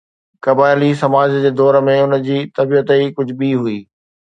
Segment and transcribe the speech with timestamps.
[0.45, 3.79] قبائلي سماج جي دور ۾ ان جي طبيعت ئي ڪجهه ٻي هئي.